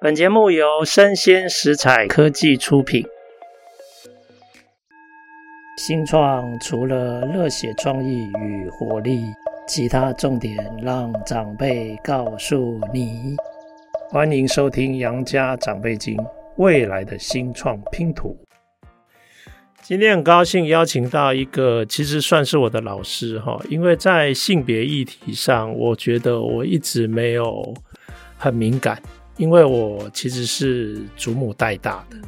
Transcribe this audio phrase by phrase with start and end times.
[0.00, 3.04] 本节目由生鲜食材科技出品。
[5.76, 9.24] 新创除了热血创意与活力，
[9.66, 13.34] 其他重点让长辈告诉你。
[14.08, 16.16] 欢迎收听《杨家长辈经》，
[16.58, 18.38] 未来的新创拼图。
[19.82, 27.74] 今天很高兴邀请到一个，其实算是我的老师哈，因为在性别议题上，我觉得我一直没有
[28.36, 29.02] 很敏感。
[29.38, 32.18] 因为我其实是祖母带大的。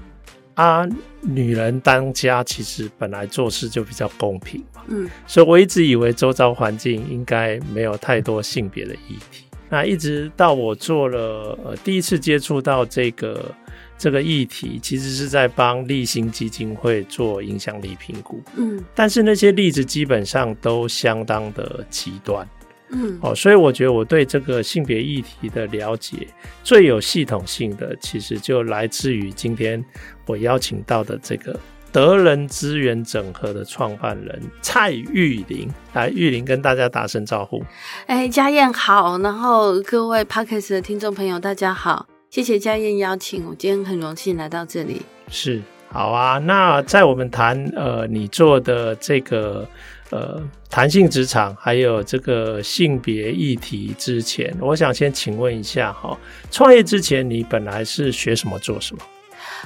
[0.54, 0.86] 啊，
[1.22, 9.44] 女人当家其实本来做事就比较公平嘛，嗯，所以我一直以为周遭环境应该没有太多性别的议题。
[9.70, 13.54] 那一直到我做了呃第一次接触到这个
[13.96, 22.46] 这个议题，其实是在帮立新基金会做影响力评估，嗯，但是那些例子基本上都相当的极端。
[22.92, 26.26] 嗯，哦，所以我觉得我对这个性别议题的了解
[26.64, 29.84] 最有系统性的，其实就来自于今天
[30.26, 31.56] 我邀请到的这个
[31.92, 35.68] 德人资源整合的创办人蔡玉玲。
[35.92, 37.62] 来，玉玲跟大家打声招呼。
[38.06, 45.02] 哎，家燕好，然后各位 Podcast 的听众朋友大家好，谢谢家燕邀请，我今天很荣幸来到这里。
[45.28, 49.64] 是，好啊，那在我们谈呃你做的这个。
[50.10, 56.18] 呃，弹性职场还有这个性别议题之前，我想先请问一下哈，
[56.50, 59.02] 创业之前你本来是学什么做什么？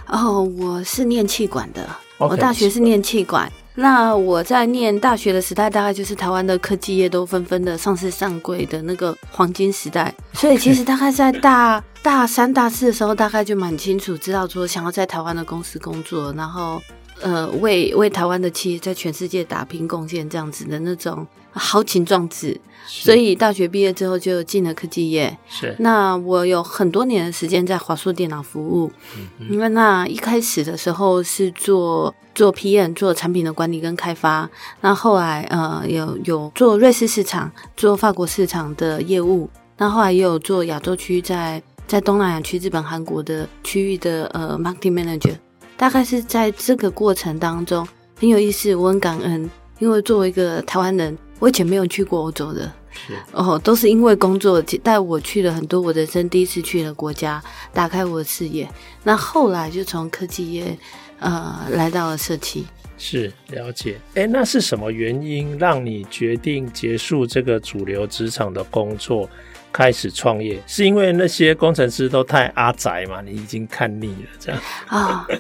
[0.07, 3.51] 哦，我是念气管的，okay, 我大学是念气管。
[3.77, 10.15] 那我在念大学的时代，大概就是台湾的科技业都纷纷的上市上柜的那个黄金时代。
[10.35, 16.83] 所以其实大概在大 大三、大四的时候，大概就蛮清楚知道说想要在台湾的公司工作，然后。
[17.21, 25.37] 呃，为为台湾的企业在全世界打拼贡献，这样子的那种豪情壮志，所以大学毕业之后就进了科技业。
[25.49, 28.91] 是，那我有很多年的时间在华硕电脑服务，
[29.39, 34.51] 嗯，因为那一开始的时候是做做 PM，做产品的管理跟开发。
[34.81, 39.49] 那后来呃，有有做瑞士市场，做法国市场的业务。
[39.79, 45.37] 那后来也有做亚洲区，在在东南亚区、日本、韩国的区域的呃 marketing manager。
[45.77, 47.87] 大概是在这个过程当中
[48.19, 57.43] 很有意思，我很感恩，因为作为一个台湾人，我以前没有去过欧洲的，是哦，都是因为工作带我去了很多我人生第一次去的国家，
[57.73, 58.69] 打开我的视野。
[59.03, 60.79] 那后来就从科技业
[61.19, 62.65] 呃来到了社企，
[62.97, 64.01] 是了解。
[64.15, 69.29] 哎，那是什么原因让你决定结束这个主流职场的工作？
[69.75, 73.21] 开始创业是因为那些工程师都太阿宅嘛？
[73.21, 75.27] 你已经看腻了，这样啊？
[75.29, 75.39] 哦，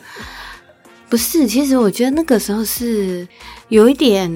[1.09, 3.27] 不是，其实我觉得那个时候是
[3.69, 4.28] 有一点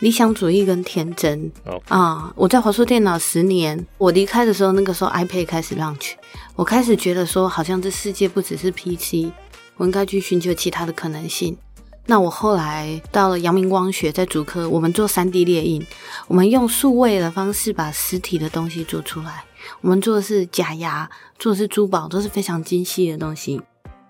[0.00, 1.48] 理想主义跟天真.
[1.88, 6.14] 哦，我在华硕电脑十年，我离开的时候，那个时候 iPad 开始 launch，
[6.56, 9.30] 我开始觉得说，好像这世界不只是 PC，
[9.76, 11.56] 我应该去寻求其他的可能性。
[12.06, 15.86] 那我后来到了阳明光学，在主科，我们做 3D 列印，
[16.26, 19.44] 我们用数位的方式把实体的东西做出来。
[19.80, 23.60] 我们做的是假牙，做的是珠宝，都是非常精细的东西。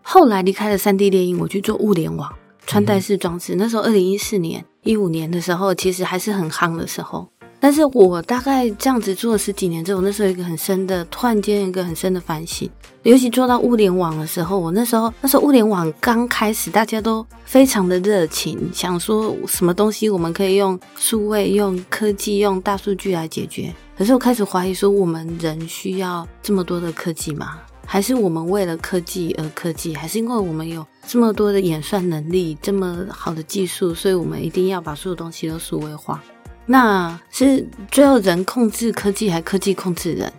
[0.03, 2.33] 后来离开了 3D 列印，我去做物联网、
[2.67, 3.57] 穿戴式装置。
[3.57, 7.29] 那时候二零一四年、一五年的时候，其实还是很夯的时候。
[7.61, 12.69] 但是我大概这样子做了十几年之后，那时候一个很深的，突然间一个很深的反省。
[13.03, 23.73] 尤其做到物联网的时候，我那时候那时候物联网刚开始，大家都非常的热情，想说什么东西我们可以用数位、用科技、用大数据来解决。
[23.97, 27.59] 可是我开始怀疑说，我们人需要这么多的科技吗？
[27.85, 29.95] 还是我们为了科技而科技？
[29.95, 36.23] 还是因为我们有这么多的演算能力、这么好的技术，所以我们一定要把所有东西都数位化？
[36.67, 40.33] 那是最后人控制科技，还科技控制人？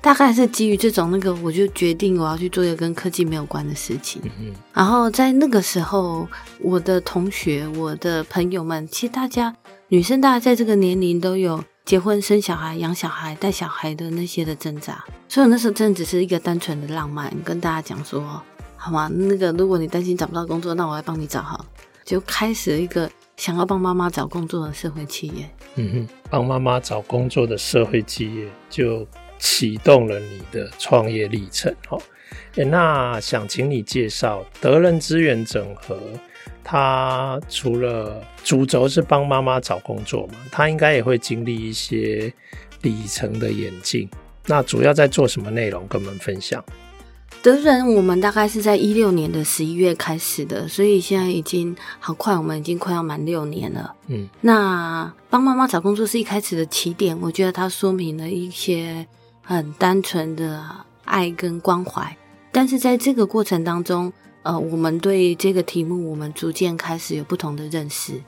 [0.00, 4.20] 大概是基于这种那个，我就决定我要去做一个跟科技没有关的事情。
[4.40, 4.52] 嗯。
[4.72, 6.26] 然后在那个时候，
[6.60, 9.54] 我的同学、我的朋友们，其实大家
[9.88, 15.04] 女生，大家在这个年龄都有结婚、生小孩、养小孩、带小孩的那些的挣扎。
[15.28, 18.42] 所以那时候真的只是一个单纯的浪漫，跟大家讲说，
[18.76, 19.08] 好吗？
[19.12, 21.64] 那个如果你担心找不到工作，那我来帮你找好。
[22.04, 23.08] 就开始一个。
[23.36, 29.06] 想要帮妈妈找工作的社会企业，嗯哼，帮妈妈找工作的社会企业就
[29.38, 31.74] 启动了你的创业历程。
[31.86, 32.00] 好，
[32.54, 35.98] 那想请你介绍德人资源整合，
[36.64, 42.32] 它除了主轴是帮妈妈找工作嘛，它应该也会经历一些
[42.80, 44.08] 里程的演进。
[44.46, 45.86] 那主要在做什么内容？
[45.88, 46.64] 跟我们分享。
[47.46, 53.94] 德人，我们大概是在一六年的十一月开始的，所以现在已经好快，我们已经快要满六年了。
[54.08, 59.06] 嗯，那帮妈妈找工作是一开始的起点，我觉得它说明了一些
[59.42, 60.60] 很单纯的
[61.04, 62.16] 爱跟关怀。
[62.50, 64.12] 但是在这个过程当中，
[64.42, 68.20] 呃，我们对这个题目，我们逐渐开始有不同的认识。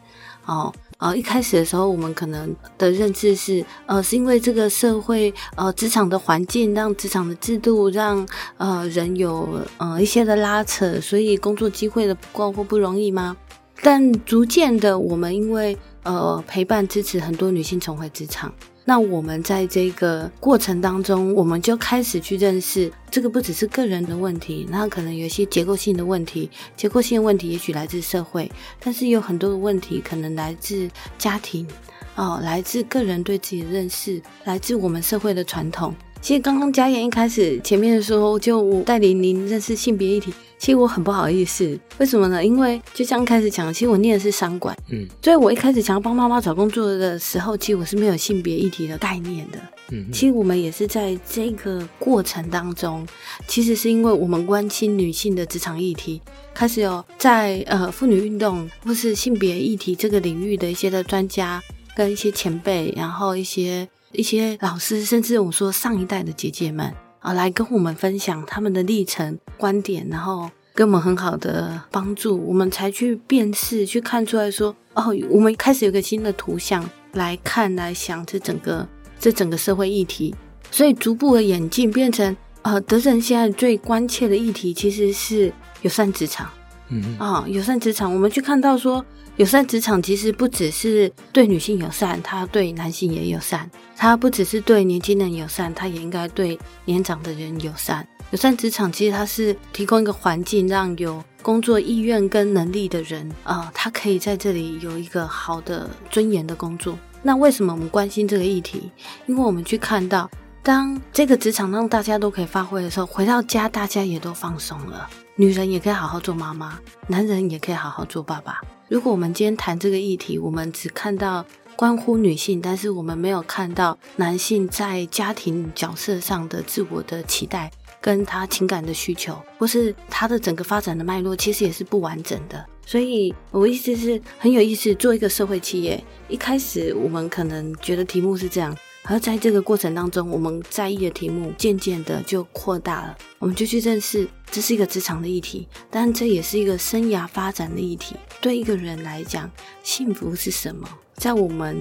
[0.48, 13.36] 哦，呃，一开始的时候，我们可能的认知是，呃，是因为这个社会，呃，职场的环境，让职场的制度，让呃人有呃一些的拉扯，所以工作机会的不够或不容易吗？
[13.82, 18.50] 但逐渐的，我们因为呃陪伴支持很多女性重回职场。
[18.88, 28.50] 那我们在这个过程当中，我们就开始去认识，这个不只是个人的问题，那可能有一些结构性的问题，结构性的问题也许来自社会，
[28.81, 30.88] 但是有很多的问题可能来自
[31.19, 31.69] 家庭，
[32.14, 35.94] 哦，来自个人对自己的认识，来自我们社会的传统。
[36.20, 40.32] 其实刚刚嘉言一开始前面的时候，就带领您认识性别议题。
[40.58, 42.44] 其实我很不好意思，为什么呢？
[42.44, 49.58] 因为就像开始讲，其实我念的是商管，嗯，所以我一开始想要帮妈妈找工作的时候，其实我是没有性别议题的概念的。
[49.92, 53.06] 嗯，其实我们也是在这个过程当中，
[53.46, 56.20] 其实是因为我们关心女性的职场议题，
[56.52, 61.62] 开始有在呃妇女运动或是性别议题这个领域的一些的专家
[61.94, 63.88] 跟一些前辈，然后一些。
[64.12, 78.87] 一些老师，甚至我说上一代的姐姐们啊，来跟我们分享他们的历程、观点，然后给我们很好的帮助，我们才去辨识、去看出来说，哦，我们开始有个新的图像来看、来想这整个
[79.20, 80.34] 这整个社会议题，
[80.70, 85.52] 所以逐步的演进，变成呃，德仁现在最关切的议题其实是
[85.82, 86.49] 友善职场。
[86.90, 89.04] 嗯啊，友善职场，我们去看到说，
[89.38, 93.61] 友善职场其实不只是对女性友善，它对男性也友善；
[93.96, 98.05] 它不只是对年轻人友善，它也应该对年长的人友善。
[98.32, 106.99] 友善职场其实它是提供一个环境，让有工作意愿跟能力的人啊，他可以在这里有一个好的尊严的工作。
[107.23, 108.90] 那为什么我们关心这个议题？
[109.26, 110.29] 因为我们去看到，
[110.64, 115.08] 当这个职场让大家都可以发挥的时候，回到家大家也都放松了。
[115.37, 116.76] 女人也可以好好做妈妈，
[117.06, 118.61] 男人也可以好好做爸爸。
[118.88, 121.44] 如果我们今天谈这个议题，我们只看到
[121.76, 127.70] 关乎女性，但是我们没有看到男性在家庭角色上的自我的期待，
[128.00, 132.64] 跟他情感的需求，或是他的整个发展的脉络，其实也是不完整的。
[132.87, 138.75] 所以，我意思是很有意思，做一个社会企业，一开始我们可能觉得题目是这样。
[139.10, 148.14] 而在这个过程当中，我们在意的题目渐渐的就扩大了，我们就去认识这是一个职场的议题，但这也是一个生涯发展的议题。
[148.43, 149.50] 对一个人来讲，
[149.82, 150.87] 幸福是什么？
[151.18, 151.76] 在我们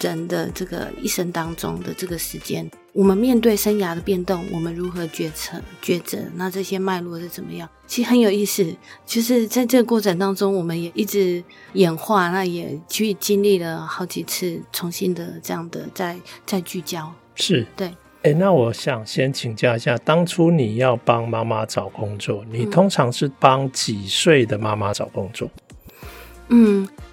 [0.00, 6.18] 人的这个一生当中的这个时间，我们面对生涯的变动，我们如何决策抉择？
[6.34, 7.68] 那这些脉络是怎么样？
[7.86, 8.74] 其实很有意思，
[9.06, 11.42] 就是在这个过程当中，我们也一直
[11.74, 17.12] 演化，那也去经历了好几次重新的这样的再再聚焦。
[17.36, 17.94] 是对。
[18.22, 25.48] 哎，那我想先请教一下，当初你要帮妈妈找工作，你通常是帮几岁的妈妈找工作？
[25.56, 25.69] 嗯，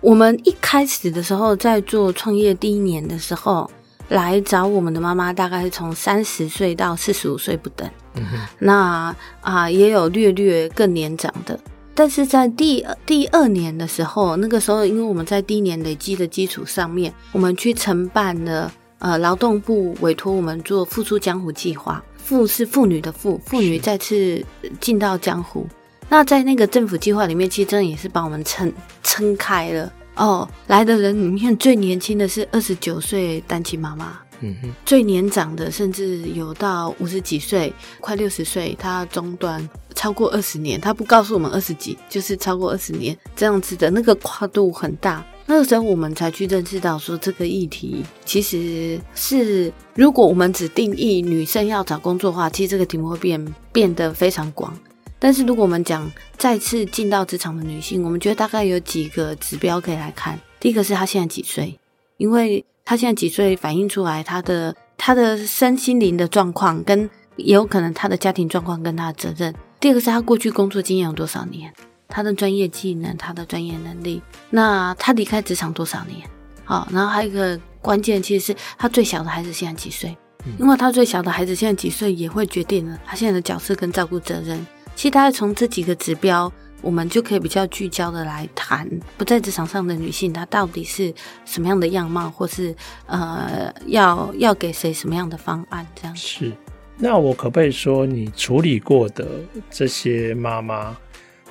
[0.02, 3.70] 我们一开始的时候在做创业第一年的时候，
[4.10, 7.90] 来找我们的妈妈大概是从三十岁到四十五岁不等。
[8.16, 8.26] 嗯，
[8.60, 11.60] 那啊也有略略更年长的，
[11.94, 24.44] 但是在第第二年的时候，那个时候因为我们在第一年累积的基础上面，我们去承办了呃劳动部委托我们做复出江湖计划，复是妇女的妇，妇女再次
[24.80, 25.68] 进到江湖。
[26.10, 28.72] 那在那个政府计划里面，其实真的也是把我们撑
[29.04, 30.48] 撑开了哦。
[30.68, 45.26] 来的人里面最年轻的是二十九岁单亲妈妈，嗯哼，最年长的甚至有到五十几岁，快六十岁，他中断超过二十年，他不告诉我们二十几，就是超过二十年这样子的那个跨度很大。
[45.46, 54.74] 那个时候我们才去认识到说，这个议题其实是如果我们只定义女生要找工作的话，其实这个题目会变变得非常广。
[55.20, 60.40] 但是如果我们讲再次进到职场的女性，我们觉得大概有几个指标可以来看。
[60.60, 61.80] 第一个是她现在几岁，
[62.18, 69.54] 因为她现在几岁反映出来她的她的身心灵的状况，跟也有可能她的家庭状况跟她的责任。
[69.80, 71.74] 第二个是她过去工作经验有多少年，
[72.08, 74.22] 她的专业技能、她的专业能力。
[74.52, 76.28] 那她离开职场多少年？
[76.64, 80.16] 好，然后还有一个关键，其实是她最小的孩子现在几岁，
[80.60, 84.66] 因为她最小的孩子现在几岁，也会决定了她现在的角色跟照顾责任。
[84.98, 86.52] 其实大概从这几个指标，
[86.82, 91.14] 我们就可以比较聚焦的来谈不在职场上的女性，她到底是
[91.46, 92.76] 什么样的样貌，或是
[93.06, 95.86] 呃，要要给谁什么样的方案？
[95.94, 96.52] 这样是。
[96.98, 99.28] 那我可不可以说，你处理过的
[99.70, 100.98] 这些妈妈，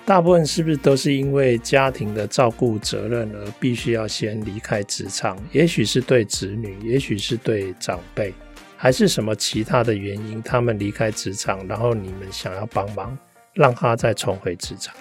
[0.05, 5.38] 大部分是不是都是因为家庭的照顾责任而必须要先离开职场？
[5.53, 8.35] 也许是对子女，也许是对长辈，
[8.76, 13.17] 还是什么其他的原因，他们离开职场，然后你们想要帮忙？
[13.57, 14.95] 让他再重回职场？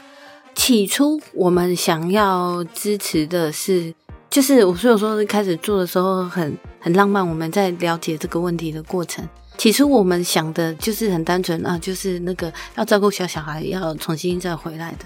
[0.55, 3.93] 起初我们想要支持的是，
[4.29, 7.27] 就是我所以说开始做的时候很很浪漫。
[7.27, 14.99] 我们在了解这个问题的过程，起初我们想的就是很单纯啊，就是那个要照顾小小孩，要重新再回来的。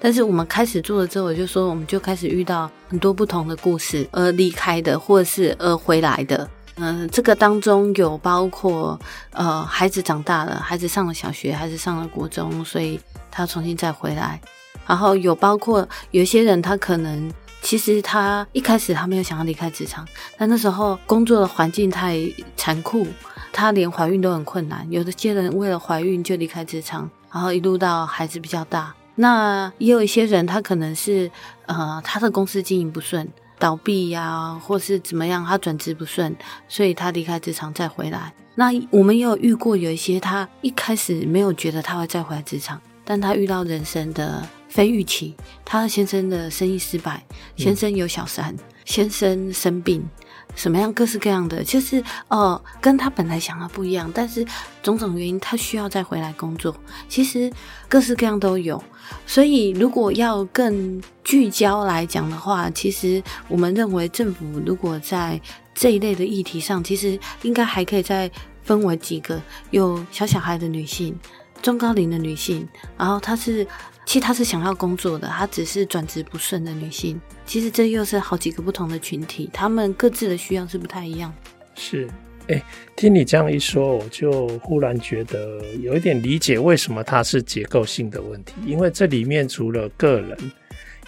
[0.00, 6.48] 但是我们开始做了之后，我就说我们就开始遇到很多不同的故事，而离开的，或者是而回来的。
[6.76, 8.98] 嗯、这个当中有包括
[9.30, 12.98] 呃，孩子长大了，孩子上了小学，孩子上了国中，所以
[13.30, 14.40] 他重新再回来。
[14.86, 22.18] 然后有包括有一些人，他可能其实他一开始他没有想要离开职场，但那时候工作的环境太
[22.56, 23.06] 残酷，
[23.52, 24.86] 他连怀孕都很困难。
[24.90, 28.94] 有的些人为了怀孕就离开职场，然后一路到孩子比较大。
[29.14, 31.30] 那也有一些人，他可能是
[31.66, 33.26] 呃，他的公司经营不顺。
[33.64, 36.36] 倒闭呀、啊，或是怎么样，他转职不顺，
[36.68, 38.30] 所以他离开职场再回来。
[38.56, 47.24] 那我们也有遇过有一些，他一开始没有觉得他会再回来职场，但他遇到人生的非预期，他先生的生意失败，
[47.56, 50.06] 先生有小三，嗯、先生生病。
[50.54, 54.44] 什么样各式各样的，就是呃，跟他本来想的不一样，但是
[54.82, 56.74] 种种原因，他需要再回来工作。
[57.08, 57.52] 其实
[57.88, 58.82] 各式各样都有，
[59.26, 65.40] 所以如果要更聚焦来讲的话，其实我们认为政府如果在
[65.74, 68.30] 这一类的议题上，其实应该还可以再
[68.62, 71.18] 分为几个：有小小孩的女性、
[71.60, 73.66] 中高龄的女性，然后她是。
[74.06, 77.20] 其实她是想要工作的，她只是转职不顺的女性。
[77.46, 81.34] 其实这又是好几个不同的群体，她们各自的需要是不太一样。
[81.74, 82.08] 是，
[82.48, 82.62] 哎，
[82.94, 88.52] 听你这样一说，我就忽然觉得有一点理解为什么它是结构性的问题。
[88.66, 90.38] 因为这里面除了个人，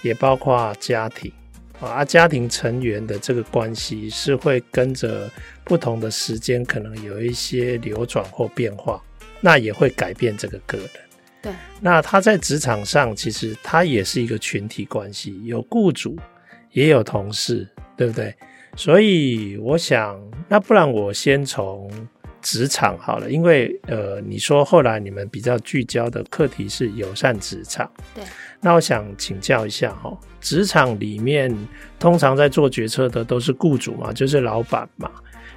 [0.02, 1.30] 也包括家庭
[1.80, 5.30] 啊，家庭成员的这个关系是会跟着
[5.62, 9.02] 不同的时间可能有一些流转或变化，
[9.40, 10.88] 那也会改变这个个人。
[11.42, 16.16] 对，那他在职场上，其实他也是一个群体关系，有雇主，
[16.72, 18.34] 也有同事，对不对？
[18.76, 21.90] 所以我想，那不然我先从
[22.42, 28.22] 职场好了，因为呃，你说后来你们比较聚焦的课题是友善职场，对。
[28.60, 31.54] 那我想请教一下哈，职场里面
[31.98, 35.10] 通常在做决策的都是雇主嘛，就是老板嘛。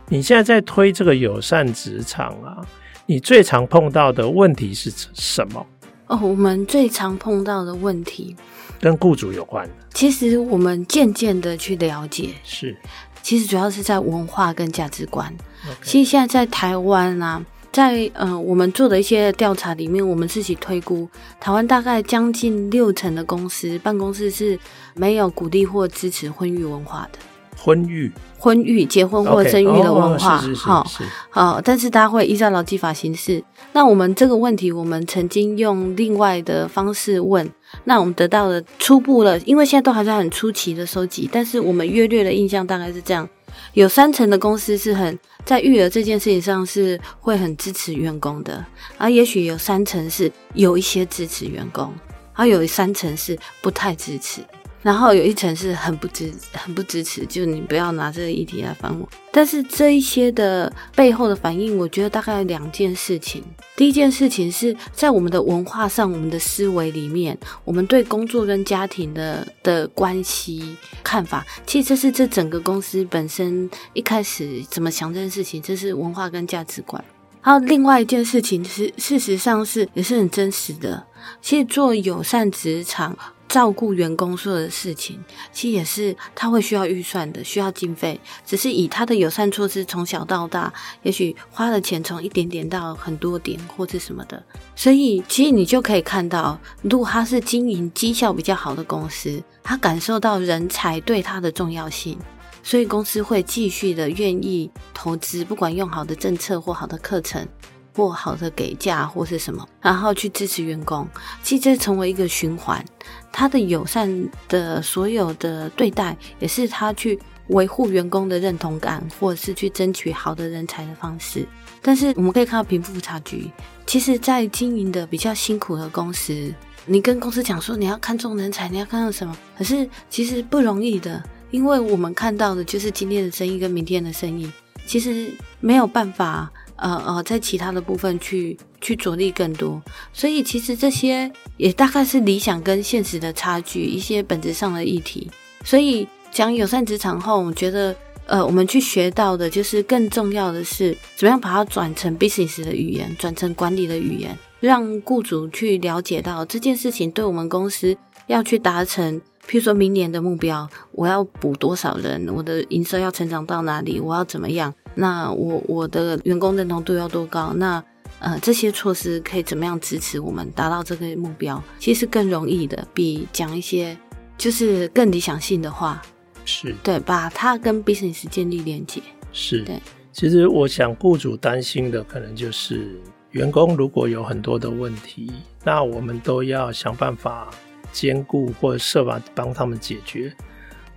[0.07, 2.65] 你现在在推这个友善职场啊？
[3.09, 5.65] 你最常碰到的问题是什么？
[6.05, 8.35] 哦，我们最常碰到的问题
[8.79, 9.73] 跟雇主有关的。
[9.95, 12.77] 其实我们渐渐的去了解，是，
[13.23, 15.35] 其实主要是在文化跟价值观。
[15.81, 24.59] 其实现在在台湾啊，在呃我们做的一些调查里面，我们自己推估，台湾大概将近六成的公司办公室是
[24.93, 27.17] 没有鼓励或支持婚育文化的。
[27.61, 30.87] 婚育、婚育、结婚或生育的文化，好，
[31.29, 33.43] 好，但是大家会依照劳基法行事。
[33.73, 37.47] 那我们这个问题，我们曾经用另外的方式问，
[37.83, 43.27] 那我们得到的初步了，因为现在都还在很初期的收集，但是我们约略的印象大概是这样：
[43.73, 48.65] 有三成的公司是很在育儿这件事情上是会很支持员工的，
[48.97, 51.93] 而也许有三成是有一些支持员工，
[52.33, 54.41] 而有三成是不太支持。
[54.81, 59.07] 然后有一层是很不支很不支持，就你不要拿这个议题来烦我。
[59.31, 63.43] 但是这一些的背后的反应，我觉得大概有两件事情。
[63.75, 77.03] 第一件事情是在我们的文化上，我们的思维里面，我们对工作跟家庭的的关系看法，其实这是这整个公司本身一开始怎么想这件事情，这是文化跟价值观。
[77.41, 81.05] 还有另外一件事情是，事实上是也是很真实的。
[81.41, 83.17] 其实做友善职场。
[83.49, 85.19] 照顾员工所有的事情，
[85.51, 88.17] 其实也是他会需要预算的，需要经费。
[88.45, 94.41] 只是以他的友善措施从小到大，也许花的钱从一点点到很多点，或者什么的。
[94.75, 102.17] 所以，其实你就可以看到，如果他是经营绩效比较好的公司，他感受到人才对他的重要性，
[102.61, 107.47] 所以公司会继续的愿意投资，不管用好的政策或好的课程。
[107.95, 111.05] 或好的给价或是什么，然后去支持员工，
[111.43, 112.85] 其实这成为一个循环。
[113.31, 121.45] 他的友善的所有的对待，也是他去维护员工的认同感，或者是去争取好的人才的方式。
[121.81, 123.49] 但是我们可以看到贫富差距，
[123.85, 126.53] 其实，在经营的比较辛苦的公司，
[126.85, 134.51] 你跟公司讲说你要看重人才，你要看重什么，可是其实不容易的，因为我们看到的就是今天的生意跟明天的生意，
[134.85, 136.51] 其实没有办法。
[136.81, 139.81] 呃呃，在其他的部分去去着力更多，
[140.13, 145.29] 所以其实这些也大概是理想跟现实的差距，一些本质上的议题。
[145.63, 147.95] 所以讲友善职场后，我觉得
[148.25, 154.37] 呃，我们去学到的就是更重要的是，怎么样把它转成 business 的语言，转成管理的语言。
[154.59, 157.95] 让雇主去了解到这件事情对我们公司
[158.27, 164.73] 要去达成，譬如说明年的目标，我要补多少人，我的营收要成长到哪里，我要怎么样？
[164.95, 167.53] 那我我的员工认同度要多高？
[167.55, 167.81] 那
[168.19, 171.61] 呃这些措施可以怎么样支持我们达到这个目标？
[171.79, 173.97] 其实更容易的，比讲一些
[174.37, 176.01] 就是更理想性的话，
[176.45, 179.01] 是对，把它跟 business 建立连接。
[179.31, 179.81] 是对。
[180.11, 182.99] 其实我想，雇主担心的可能就是
[183.31, 185.31] 员工如果有很多的问题，
[185.63, 187.49] 那我们都要想办法
[187.93, 190.35] 兼顾或者设法帮他们解决。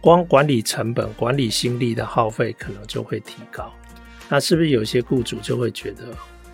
[0.01, 3.73] 光管理成本、管理心力的耗费可能就会提高。
[4.29, 6.07] 那是不是有些雇主就会觉得，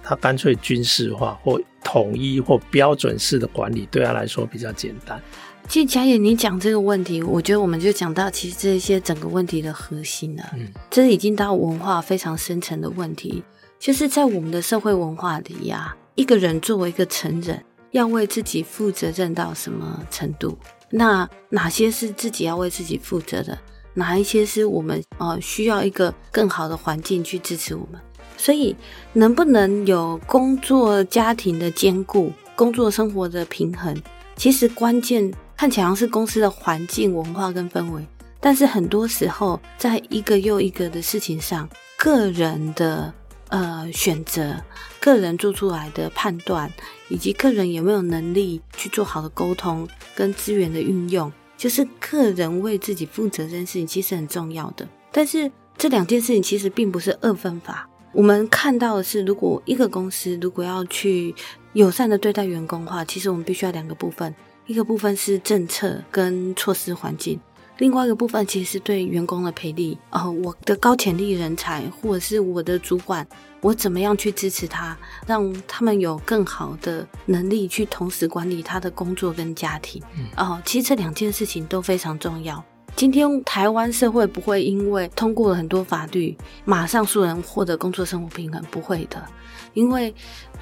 [0.08, 5.20] 他干脆军事化或统一或标准式的管理，对他来说比较简单？
[5.68, 10.42] 其实佳也，你讲这个问题，我觉得我们就讲到其实这些整个问题的核心了。
[10.54, 13.44] 嗯，这已经到文化非常深层的问题，
[13.78, 20.56] 就是在我们的社会文化里呀，一个人作为一个成人，要为自己负责任到什么程度？
[20.88, 23.58] 那哪些是自己要为自己负责的？
[23.92, 28.00] 哪一些是我们呃需要一个更好的环境去支持我们？
[28.38, 28.74] 所以，
[29.12, 33.94] 能不能有工作家庭的兼顾，工作生活的平衡？
[34.34, 35.30] 其实关键。
[35.58, 38.06] 看起来是公司的环境、文化跟氛围，
[38.38, 41.68] 但是很多时候，在一个又一个的事情上，
[41.98, 43.12] 个人的
[43.48, 44.54] 呃选择、
[45.00, 46.72] 个人做出来的判断，
[47.08, 54.86] 以及个人有没有能力去做好的沟通跟资源的运用，就是个人为自己负责这件事情，其实很重要的。
[55.10, 57.90] 但是这两件事情其实并不是二分法。
[58.18, 61.32] 我们看到的是，如果一个公司如果要去
[61.74, 64.34] 友善的对待员工的话，其实我们必须要两个部分。
[64.66, 67.38] 一个部分是政策跟措施环境，
[67.76, 69.96] 另外一个部分其实是对员工的培力。
[70.10, 73.24] 哦，我的高潜力人才，或者是我的主管，
[73.60, 80.02] 我怎么样去支持他，让他们有更好的能力去同时管理他的工作跟家庭。
[80.16, 82.64] 嗯、哦，其实这两件事情都非常重要。
[82.98, 89.24] 今天台湾社会不会因为通过了很多法律，马上素人获得工作生活平衡，不会的，
[89.72, 90.12] 因为。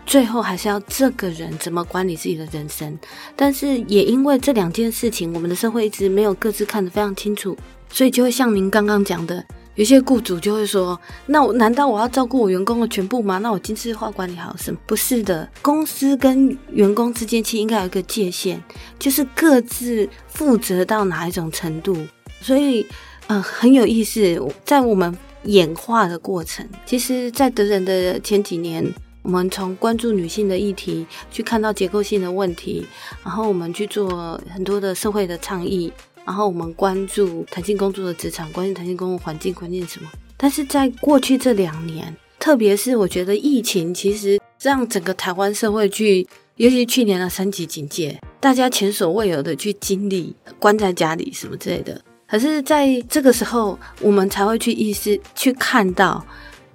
[0.04, 2.96] 最后还是要这个人怎么管理自己的人生，
[3.34, 7.56] 但是也因为这两件事情，我们的社会一直没有各自看得非常清楚，
[7.90, 9.44] 所以就会像您刚刚讲的，
[9.74, 10.96] 有些雇主就会说
[11.26, 13.38] ：“那我难道我要照顾我员工的全部吗？
[13.38, 14.78] 那我军事化管理好什么？
[14.86, 18.62] 不是的，公司跟员工之间其实应该有一个界限，
[19.00, 21.96] 就是各自负责到哪一种程度。
[22.40, 22.86] 所以，
[23.26, 28.92] 呃，很有意思，在我们演化的过程，其实，在德仁的前几年。
[29.22, 32.86] 我们从关注女性的议题，去看到结构性的问题，
[33.24, 35.92] 然后我们去做很多的社会的倡议，
[36.24, 40.08] 然后我们关注弹性工作的职场，关心弹性工作环境，关键什么？
[40.36, 52.00] 但是在过去这两年，特别是我觉得疫情其实让整个台湾社会去，尤其去年的三级警戒，大家前所未有的去经历关在家里什么之类的。
[52.28, 56.24] 可是在这个时候，我们才会去意识去看到。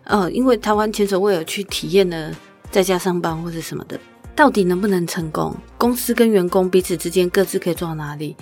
[0.06, 2.36] 呃，因为台湾前所未有去体验了
[2.70, 3.98] 在家上班或者什么的，
[4.36, 5.56] 到底能不能成功？
[5.78, 8.36] 公司跟员工彼此之间各自可以做到哪里？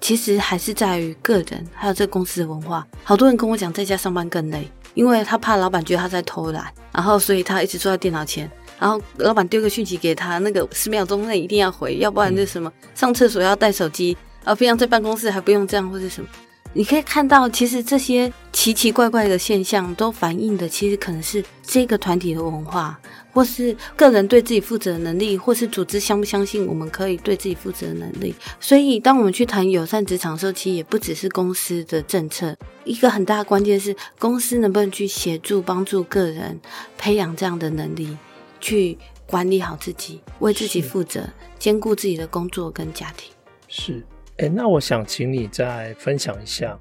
[0.00, 2.84] 其实还是在于个人，还有这个公司的文化。
[3.04, 16.28] 好多人跟我讲，在家上班更累，因为他怕老板觉得他在偷懒，然后所以他一直坐在电脑前，然后老板丢个讯息给他，那个十秒钟内一定要回，要不然就什么上厕所要带手机，啊，平常在办公室还不用这样或者什么。
[16.76, 22.98] 你可以看到，其实这些奇奇怪怪的现象都反映的，其实可能是这个团体的文化，
[23.32, 28.34] 或是个人对自己负责的能力，或是组织相不相信我们可以对自己负责的能力。
[28.58, 36.60] 所以，当我们去谈友善职场的时候，其实也不只是公司的政策，一个很大的关键是公司能不能去协助帮助个人
[36.98, 38.16] 培养这样的能力，
[38.60, 41.22] 去管理好自己，为自己负责，
[41.56, 43.30] 兼顾自己的工作跟家庭。
[43.68, 44.04] 是。
[44.38, 46.76] 哎，那我想请你再分享一下，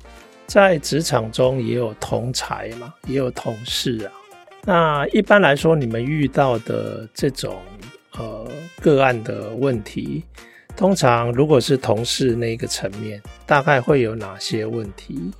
[0.48, 4.12] 在职场中也有同才嘛，也有同事啊。
[4.66, 7.62] 那一般来说，你们遇到的这种
[8.18, 8.50] 呃
[8.82, 10.24] 个案的问题，
[10.76, 15.32] 通常如果是同事那个层面，大概会有哪些问题？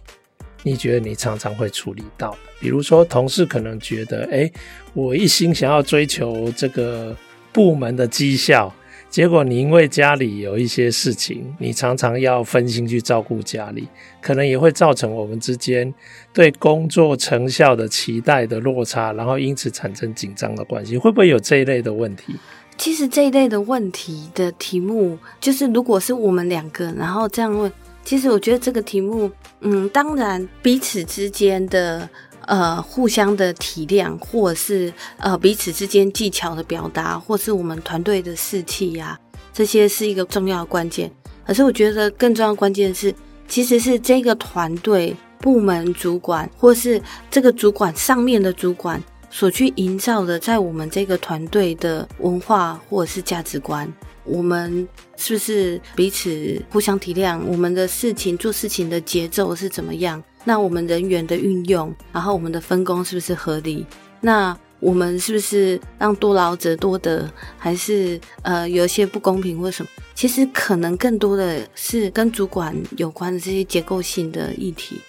[0.62, 2.38] 你觉得你常常会处理到？
[2.60, 4.52] 比如说，同事可能觉得，哎，
[4.94, 7.16] 我一心想要追求这个
[7.52, 8.72] 部门的绩效。
[9.14, 13.88] 结果你因为家里有一些事情，你常常要分心去照顾家里，
[14.20, 15.94] 可能也会造成我们之间
[16.34, 22.34] 对工作成效的期待的落差，然后因此产生紧张的关系，会不会有这一类的问题？
[22.76, 27.72] 其实这一类的问题的题目，就是如果是我们两个，然后这样问，
[28.04, 32.10] 其实我觉得这个题目，嗯，当然彼此之间的。
[32.48, 39.20] 呃互相的体谅，或是呃彼此之间技巧的表达，或是我们团队的士气呀、
[39.54, 41.12] 这些是一个重要的关键。
[41.46, 43.14] 可是我觉得更重要关键是，
[43.48, 49.02] 其实是这个团队部门主管，或是这个主管上面的主管。
[49.36, 53.92] 所去营造的，在我们这个团队的文化或者是价值观，
[54.26, 57.42] 我们是不是彼此互相体谅？
[57.48, 60.24] 我们的事情做事情的节奏是怎么样？
[60.44, 63.86] 那我们人员的运用，然后我们的分工是不是合理？
[64.22, 67.30] 那我们是不是让多劳者多得？
[67.58, 69.90] 还是呃有一些不公平或什么？
[70.14, 75.00] 其实可能更多的是跟主管有关的这些结构性的议题。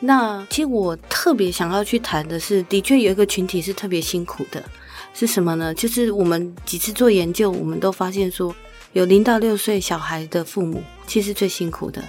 [0.00, 4.62] 那其实我特别想要去谈的是，的确有一个群体是特别辛苦的，
[5.14, 5.72] 是什么呢？
[5.74, 8.54] 就是我们几次做研究，我们都发现说，
[8.94, 12.02] 有零到六岁小孩的父母其实最辛苦的，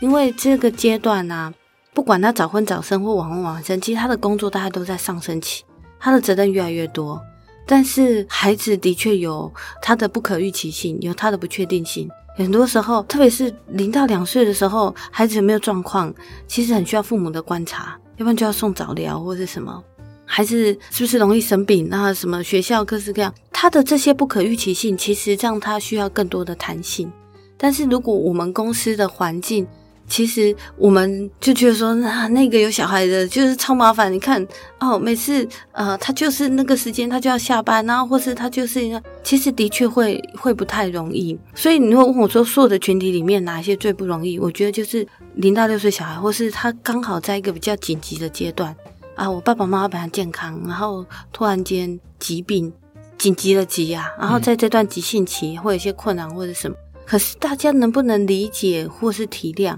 [0.00, 1.54] 因为这个阶段呢、
[1.96, 5.64] 不管他早婚早生或晚婚晚生，其实他的工作大概都在上升期，
[5.98, 7.18] 他的责任越来越多，
[7.66, 12.06] 但是孩子的确有他的不可预期性，有他的不确定性。
[12.36, 16.14] 很多时候，特别是零到两岁的时候，孩子有没有状况，
[16.46, 19.82] 其实很需要父母的观察，要不然就要送早疗或者什么。
[20.26, 21.88] 孩子是不是容易生病？
[21.88, 27.10] 那什么学校各式各样，他的这些不可预期性，其实让他需要更多的弹性。
[27.56, 29.66] 但是如果我们公司的环境，
[30.08, 34.12] 其实我们就觉得说，那那个有小孩的，就是超麻烦。
[34.12, 34.46] 你看
[34.78, 41.36] 哦，每次呃，他就是那个时间他就要下班，然后或是他就是一个，其实的确会会不太容易。
[41.54, 44.38] 所以你如果问我说，所有的群体里面哪一些最不容易？
[44.38, 48.74] 我觉得就是零到六岁小孩，或是他刚好在一个比较紧急的阶段
[49.16, 49.28] 啊。
[49.28, 52.72] 我爸爸妈妈本来健康，然后突然间疾病，
[53.18, 56.76] 紧急的急啊，然后在这段急性期会有一些困难或者什么。
[57.04, 59.76] 可是大家能不能理解或是体谅？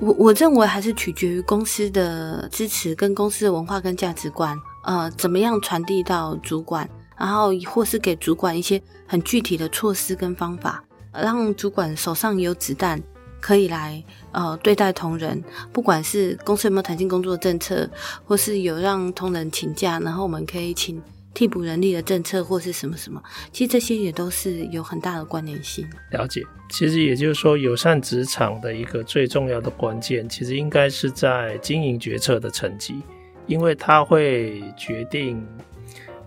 [0.00, 10.82] 我我认为还是取决于公司的支持跟公司的文化跟价值观，呃，怎么样传递到主管，然后或是给主管一些很具体的措施跟方法，
[11.12, 13.02] 让主管手上有子弹
[13.40, 17.88] 可以来呃对待同仁，不管是公司有没有弹性工作政策，
[18.24, 21.02] 或是有让同仁请假，然后我们可以请。
[21.34, 25.88] 替补人力的政策或是什么什么，其实这些也都是有很大的关联性。
[26.10, 33.00] 了解，其实也就是说，友善职场的一个最重要的关键，其实应该是在经营决策的层级，
[33.46, 35.46] 因为它会决定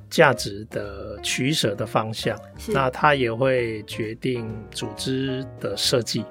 [0.10, 2.38] 价值的取舍的方向，
[2.70, 6.24] 那它也会决定组织的设计，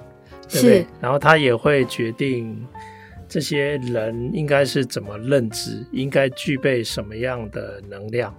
[0.48, 0.86] 对不对？
[1.00, 2.66] 然后它也会决定
[3.28, 8.34] 这些人应该是怎么认知，应该具备什么样的能量。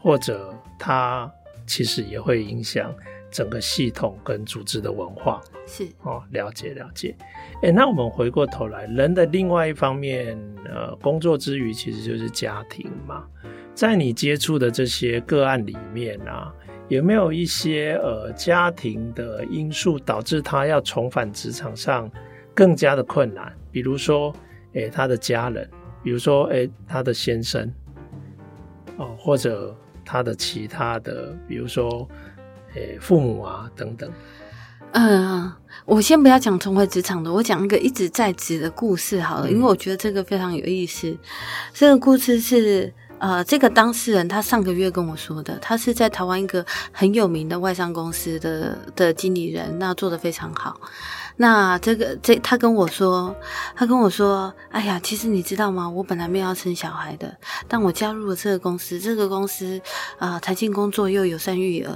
[0.00, 1.30] 或者它
[1.66, 2.94] 其实也会影响
[3.30, 7.14] 整个系统跟组织的文化，是哦，了解了解。
[7.62, 13.26] 诶，那我们回过头来，人的另外一方面，呃，工作之余其实就是家庭嘛。
[13.74, 16.52] 在你接触的这些个案里面啊，
[16.88, 22.10] 有没有一些呃家庭的因素导致他要重返职场上
[22.54, 23.52] 更加的困难？
[23.70, 24.34] 比如说，
[24.72, 25.68] 诶，他的家人，
[26.02, 27.70] 比如说，诶，他的先生，
[28.96, 29.76] 哦，或者。
[30.10, 32.08] 他的其他的，比如说，
[32.74, 34.10] 诶、欸，父母啊等等。
[34.92, 41.14] 嗯、呃，我先不要讲重回职场的，我讲一个一直在职的故事好了，嗯、因为我觉得这个非常有意思。
[41.74, 50.80] 这个故事是呃，这个当事人他上个月跟我说的，他是在台湾一个很有名的外商公司的的经理人，那做的非常好。
[51.40, 53.34] 那这个这他跟我说，
[53.76, 55.88] 他跟我说，哎呀，其实你知道吗？
[55.88, 57.32] 我本来没有要生小孩的，
[57.68, 59.80] 但我加入了这个公司，这个公司
[60.18, 61.92] 啊，弹、呃、性工作又有善育儿，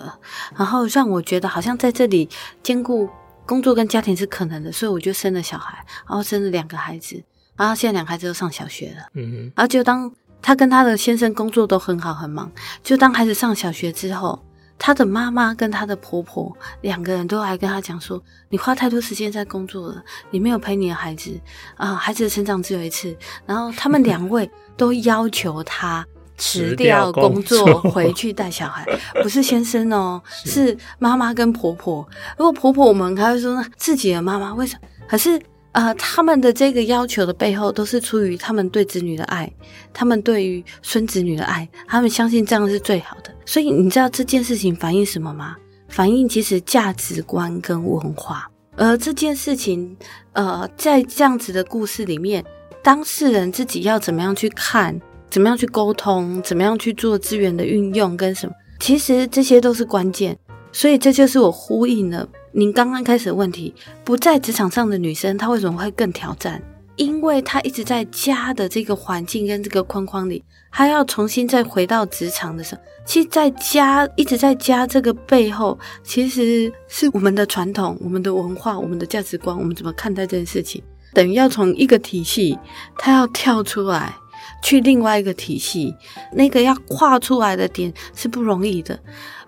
[0.56, 2.28] 然后让我觉得好像在这里
[2.62, 3.10] 兼顾
[3.44, 7.20] 工作跟家庭是可能的，所以我就生了小孩，然后生了两个孩子，
[7.56, 10.08] 然后现在两个孩子都上小学了，嗯哼，然后就当
[10.42, 12.50] 他跟她的先生工作都很好很忙，
[12.82, 14.38] 就当孩子上小学之后。
[14.78, 20.02] 她的妈妈跟她的婆婆两个人都还跟她讲说：“你花太多时间在工作了，
[20.32, 21.38] 你没有陪你的孩子
[21.76, 26.04] 啊，孩子的成长只有一次。”然后他们两位都要求她
[26.36, 28.84] 辞掉工作回去带小孩，
[29.22, 32.04] 不是先生哦，是妈妈跟婆婆。
[32.36, 34.88] 如果婆婆我们还会说自己的妈妈为什么？
[35.06, 35.40] 可是。
[35.72, 39.50] 呃，他们的这个要求的背后，都是出于他们对子女的爱，
[39.92, 43.34] 他们对于孙子女的爱，他们相信这样是最好的。
[43.46, 45.56] 所以你知道这件事情反映什么吗？
[45.88, 48.48] 反映其实价值观跟文化。
[48.76, 49.96] 而这件事情，
[50.32, 52.44] 呃，在这样子的故事里面，
[52.82, 54.98] 当事人自己要怎么样去看，
[55.30, 60.36] 怎么样去沟通，怎么样去做资源的运用跟什么，其实这些都是关键。
[60.70, 62.26] 所以这就是我呼应了。
[62.54, 66.62] 您刚刚开始的问题，不在职场上的女生，她为什么会更挑战？
[66.96, 80.82] 因为她一直在家的这个环境跟这个框框里，她要重新再回到职场的时候，其实在家一直在家这个背后，其实是我们的传统、我们的文化、我们的价值观，我们怎么看待这件事情，
[81.14, 82.58] 等于要从一个体系，
[82.98, 84.14] 她要跳出来
[84.62, 85.96] 去另外一个体系，
[86.30, 89.00] 那个要跨出来的点是不容易的。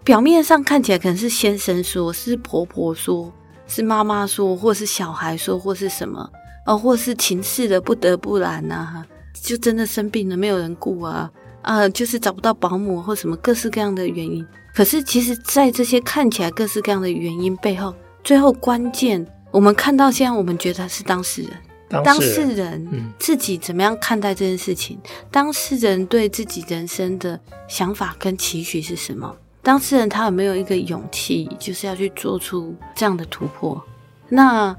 [0.05, 3.33] 表面上看起来可能是先生说，是婆婆说，
[3.67, 6.31] 是妈妈说，或是小孩说，或是什么。
[6.67, 14.47] 哦，或是情势的不得不然呐，就真的生病了，没有人顾啊， 啊，就是找不到保姆或什么各式各样的原因。
[14.75, 24.99] 可是，其实，在这些看起来各式各样的原因背后，最后关键，我们看到现在，我们觉得是当事人，当事人自己怎么样看待这件事情？
[25.05, 27.39] 嗯，当事人对自己人生的
[27.69, 29.37] 想法跟期许是什么？
[29.65, 33.83] 当事人他有没有一个勇气，就是要去做出这样的突破？
[34.29, 34.77] 那。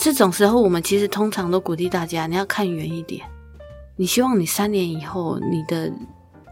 [0.00, 3.26] 这种时候，我们其实通常都鼓励大家，你要看远一点。
[3.96, 5.92] 你希望你三年以后，你的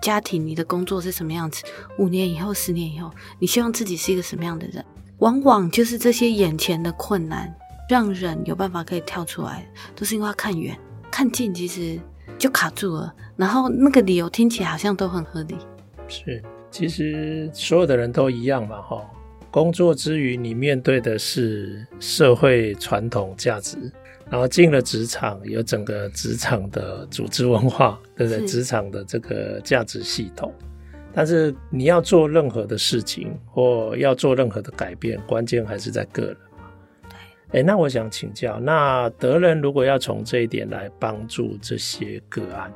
[0.02, 1.62] 家庭、你的工作是什么样子？
[1.96, 4.84] 五年以后、十年以后，你希望自己是一个什么样的人？
[5.18, 7.54] 往往就是这些眼前的困难，
[7.88, 10.76] 让人有办法可以跳出来，都是因为要看远、
[11.08, 12.00] 看近，其实
[12.36, 13.14] 就卡住了。
[13.36, 15.56] 然后那个理由听起来好像都很合理。
[16.08, 16.42] 是，
[16.76, 19.02] 其实所有的人都一样嘛，哈。
[19.50, 23.78] 工作之余，你面对的是社会传统价值，
[24.30, 28.46] 然后进了职场，有整个职场的组织文化，对不对？
[28.46, 30.52] 职场的这个价值系统。
[31.14, 36.68] 但是你要做任何的事情，或要做任何的改变，关键还是在个人嘛。
[37.50, 37.60] 对。
[37.60, 42.70] 哎，那我想请教，那德人如果要从这一点来帮助这些个案，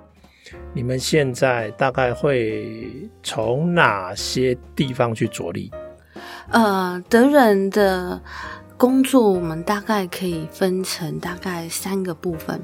[0.73, 5.71] 你们现在大概会从哪些地方去着力？
[6.51, 8.21] 呃，德仁的
[8.77, 12.61] 工作，我们大概可以分成大概三个部分。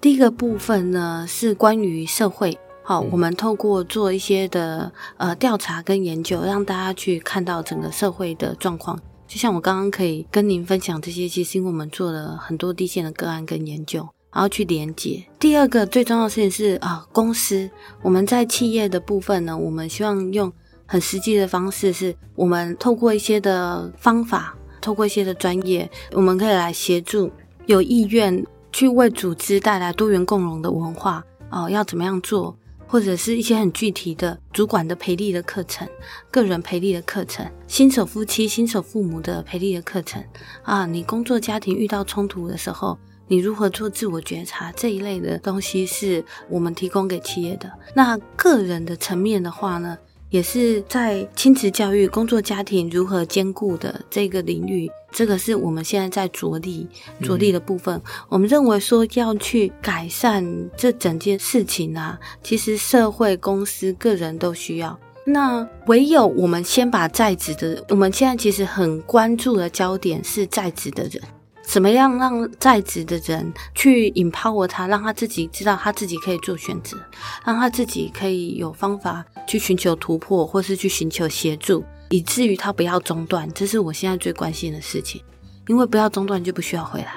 [0.00, 8.98] 第一个部分呢，是关于社会，好，我们透过做一些的呃调查跟研究，让大家去看到整个社会的状况。
[9.26, 15.20] 就像我刚刚可以跟您分享这些，其实因为我们做了很多地线的个案跟研究，然后去连接。
[15.40, 17.68] 第二个最重要的事情是啊、公司
[18.02, 20.52] 我们在企业的部分呢，我们希望用。
[20.90, 27.30] 很实际的方式是，我们透过一些的方法，透过一些的专业，我们可以来协助
[27.66, 35.86] 有意愿去为组织带来多元共融的文化哦，要怎么样做，或者是一些很具体的主管的培力的课程、
[36.30, 40.24] 个人培力的课程、新手夫妻、新手父母的培力的课程
[40.62, 42.98] 啊，你工作家庭遇到冲突的时候，
[43.28, 47.70] 你如何做自我觉察这一类的东西，是我们提供给企业的。
[47.94, 49.96] 那个人的层面的话呢，
[50.30, 56.88] 也是在亲子教育、工作家庭如何兼顾的这个领域，这个是我们现在在着力
[57.22, 57.96] 着力的部分。
[57.96, 58.02] 嗯。
[58.30, 64.98] 我们认为说要去改善这整件事情啊，其实社会、公司、个人都需要。
[65.24, 71.22] 那唯有我们先把在职的，我们现在其实很关注的焦点是在职的人。
[71.68, 76.96] 怎么样让在职的人去 empower 他，让他自己知道他自己可以做选择，
[77.44, 83.46] 让他自己可以有方法去寻求突破，或是去寻求协助，以至于他不要中断。
[83.52, 85.22] 这是我现在最关心的事情，
[85.66, 87.12] 因为不要中断就不需要回来。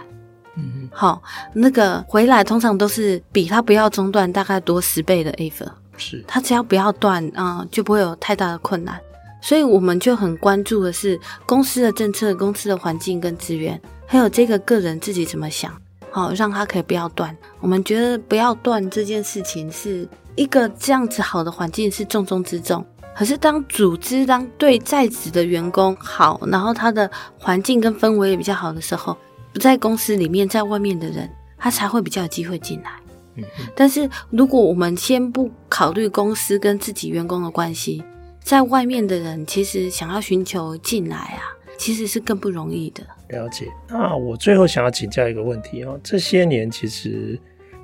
[0.58, 5.72] 嗯，好，那个回来通常都是比他不要中断大概多十倍的 effort。
[5.96, 9.00] 是，他只要不要断啊，嗯，就不会有太大的困难。
[9.42, 13.82] 所以我们就很关注的是公司的政策、公司的环境跟资源。
[14.12, 15.74] 还有这个个人自己怎么想，
[16.10, 17.34] 好让他可以不要断。
[17.62, 22.86] 我们觉得不要断这件事情是一个这样子好的环境是重中之重。
[23.16, 29.16] 可是当组织当对在职的员工好，然后他的环境跟氛围也比较好的时候，
[29.54, 32.92] 不在公司里面，在外面的人他才会比较有机会进来。
[33.38, 33.46] 嗯。
[33.74, 38.04] 但是如果我们先不考虑公司跟自己员工的关系，
[38.44, 41.44] 在外面的人其实想要寻求进来啊。
[41.78, 43.04] 其实是更不容易的。
[43.30, 43.68] 了解。
[43.88, 47.40] 那我最后想要请教一个问题哦，这些年其实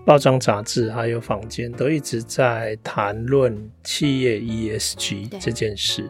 [0.06, 6.10] 报章杂志还有坊间都一直在谈论企业 ESG 这件事。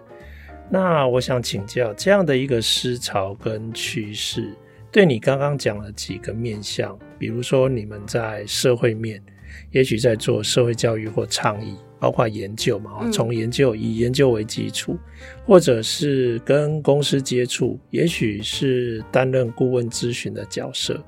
[0.69, 4.53] 那我想请教，这样的一个思潮跟趋势，
[4.91, 9.23] 对你刚刚讲了几个面向，比如说你们在社会面，
[9.71, 11.77] 也许在做社会教育或倡议。
[11.99, 14.97] 包括研究嘛，从研究以研究为基础，
[15.45, 21.03] 或者是跟公司接触，也许是担任顾问咨询的角色，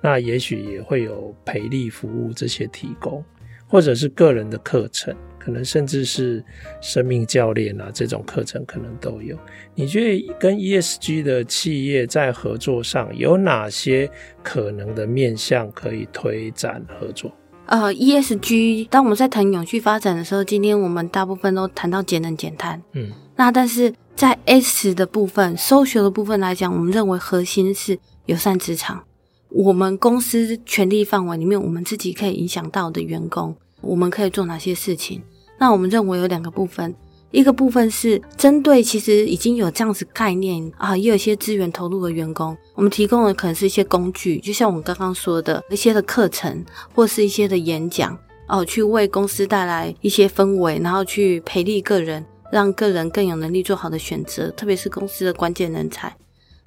[0.00, 3.24] 那也许也会有培力服务这些提供，
[3.66, 6.44] 或者是个人的课程可能甚至是
[6.80, 9.36] 生命教练啊，这种课程可能都有。
[9.74, 14.08] 你觉得跟 ESG 的企业在合作上有哪些
[14.42, 17.32] 可能的面向可以推展合作？
[17.66, 22.82] 呃，ESG，当我们在谈永续发展的时候，今天我们大部分都谈到节能减碳。
[22.92, 29.04] 嗯，那但是在 S 的部分，Social 的部分来讲，我们认为核心是友善职场。
[29.48, 35.22] 我们公司权力范围里面，我们自己可以影响到的员工，我们可以做哪些事情？
[35.58, 36.94] 那我们认为有两个部分，
[37.32, 46.64] 一个部分是针对其实已经有这样子概念啊，也有一些资源投入的员工，我们提供的可能是一些工具，就像我们刚刚说的一些的课程，
[46.94, 48.16] 或是一些的演讲
[48.48, 56.14] 哦，去为公司带来一些氛围，然后去培力个人，让个人更有能力做好的选择，特别是公司的关键人才。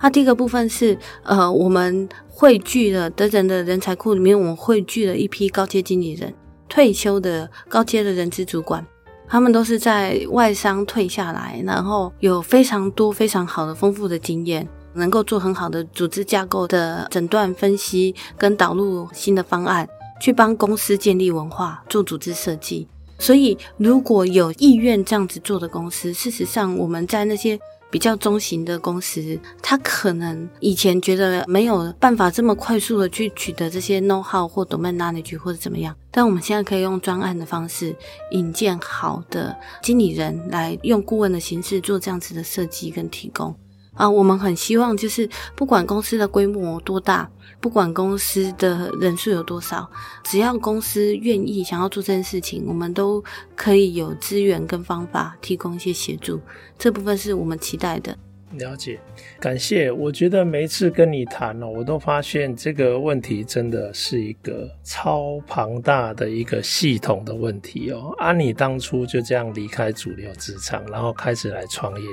[0.02, 6.34] 那第一个部分是，呃，我们汇聚了德人的人才库里面，我们汇聚了一批高阶经理人，
[6.68, 8.86] 退休的高阶的人资主管，
[9.28, 19.88] 他们都是在外商退下来，然后有非常多非常好的丰富的经验，能够做很好的组织架构的诊断分析跟导入新的方案，
[20.20, 22.88] 去帮公司建立文化，做组织设计。
[23.18, 27.60] 所以，如果有意愿这样子做的公司，事实上我们在那些。
[27.96, 37.96] 比较中型的公司，他可能以前觉得没有办法这么快速的去取得这些 know how 或 domain knowledge 或者怎么样，但我们现在可以用专案的方式
[38.32, 43.56] 引荐好的经理人来用顾问的形式做这样子的设计跟提供。
[43.96, 47.30] 啊，我们很希望就是不管公司的规模多大，
[47.60, 49.90] 不管公司的人数有多少，
[50.24, 53.24] 只要公司愿意想要做这件事情，我们都
[53.56, 56.40] 可以有资源跟方法提供一些协助。
[56.78, 58.18] 这部分是我们期待的。
[58.58, 58.98] 了解，
[59.40, 59.92] 感谢。
[59.92, 68.14] 我觉得每一次跟你谈哦，我都发现这个问题真的是一个超庞大的一个系统的问题哦。
[68.18, 72.08] 啊，你当初就这样离开主流职场，然后开始来创业。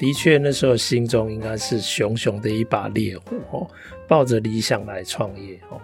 [0.00, 3.70] 的确，那时候心中应该是熊熊的一把烈火哦，
[4.08, 5.78] 抱着理想来创业哦。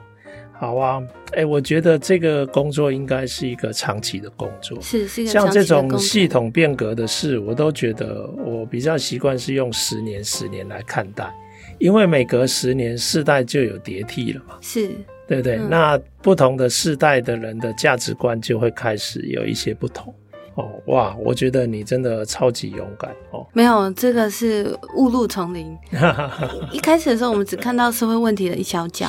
[0.58, 1.02] 好啊，
[1.34, 11.30] 哎，我觉得这个工作应该是一个长期的工作，是是一个像这种系统变革的事，我都觉得我比较习惯是用十年、十年来看待，
[11.78, 14.88] 因为每隔十年世代就有迭替了嘛，是
[15.28, 15.56] 对不对？
[15.56, 20.14] 嗯、那不同的世代的人的价值观就会开始有一些不同。
[20.56, 23.46] 哦哇，我觉得你真的超级勇敢哦！
[23.52, 25.76] 没有，这个是误入丛林。
[26.72, 29.06] 一开始的时候，我们只看到社会问题的一小角，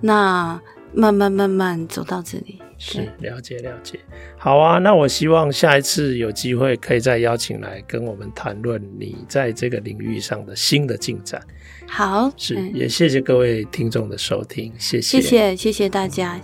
[0.00, 0.60] 那
[0.92, 2.60] 慢慢慢慢走到这里。
[2.78, 3.98] 是了解了解。
[4.36, 11.40] 好啊，那我希望下一次有机会可以再邀请来跟我们谈论你在这个领域上的新的进展。
[11.88, 16.40] 好，是、嗯、也谢谢各位听众的收听，谢谢，谢谢谢谢大家。